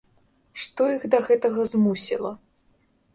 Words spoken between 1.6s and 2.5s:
змусіла?